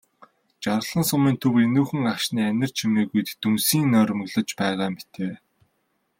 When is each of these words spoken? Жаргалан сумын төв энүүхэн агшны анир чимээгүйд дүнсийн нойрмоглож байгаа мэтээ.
Жаргалан 0.63 1.05
сумын 1.09 1.35
төв 1.41 1.53
энүүхэн 1.65 2.03
агшны 2.13 2.41
анир 2.51 2.71
чимээгүйд 2.77 3.27
дүнсийн 3.41 3.85
нойрмоглож 3.93 4.49
байгаа 4.61 4.89
мэтээ. 4.95 5.33